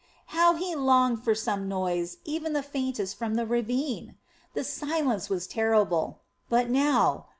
How 0.33 0.55
he 0.55 0.73
longed 0.75 1.23
for 1.23 1.35
some 1.35 1.67
noise, 1.69 2.17
even 2.25 2.53
the 2.53 2.63
faintest, 2.63 3.19
from 3.19 3.35
the 3.35 3.45
ravine! 3.45 4.15
The 4.55 4.63
silence 4.63 5.29
was 5.29 5.45
terrible. 5.45 6.21
But 6.49 6.71
now! 6.71 7.27